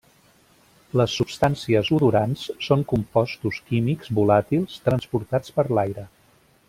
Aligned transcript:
Les 1.01 1.17
substàncies 1.19 1.91
odorants 1.97 2.45
són 2.69 2.85
compostos 2.93 3.61
químics 3.69 4.11
volàtils 4.21 4.81
transportats 4.89 5.59
per 5.59 5.67
l'aire. 5.79 6.07